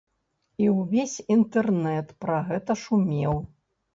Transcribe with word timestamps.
І 0.63 0.69
ўвесь 0.77 1.17
інтэрнэт 1.35 2.07
пра 2.25 2.39
гэта 2.49 2.79
шумеў. 2.87 3.35